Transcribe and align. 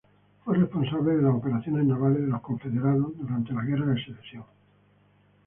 Fue 0.43 0.57
responsable 0.57 1.15
de 1.15 1.21
las 1.21 1.35
operaciones 1.35 1.85
navales 1.85 2.21
de 2.21 2.27
los 2.27 2.41
confederados 2.41 3.15
durante 3.19 3.53
la 3.53 3.61
Guerra 3.61 3.93
de 3.93 4.03
Secesión. 4.03 4.45